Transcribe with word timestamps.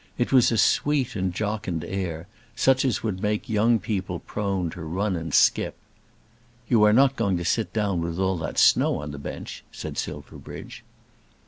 It 0.17 0.31
was 0.33 0.51
a 0.51 0.57
sweet 0.57 1.15
and 1.15 1.31
jocund 1.31 1.83
air, 1.85 2.25
such 2.55 2.83
as 2.85 3.03
would 3.03 3.21
make 3.21 3.47
young 3.47 3.77
people 3.77 4.17
prone 4.17 4.71
to 4.71 4.81
run 4.81 5.15
and 5.15 5.31
skip. 5.31 5.75
"You 6.67 6.83
are 6.85 6.91
not 6.91 7.15
going 7.15 7.37
to 7.37 7.45
sit 7.45 7.71
down 7.71 8.01
with 8.01 8.17
all 8.17 8.35
the 8.39 8.51
snow 8.55 8.99
on 8.99 9.11
the 9.11 9.19
bench," 9.19 9.63
said 9.71 9.99
Silverbridge. 9.99 10.83